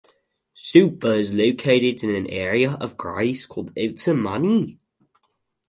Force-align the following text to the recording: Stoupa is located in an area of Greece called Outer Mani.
Stoupa 0.55 1.15
is 1.19 1.31
located 1.31 2.03
in 2.03 2.15
an 2.15 2.25
area 2.25 2.71
of 2.81 2.97
Greece 2.97 3.45
called 3.45 3.71
Outer 3.77 4.15
Mani. 4.15 4.79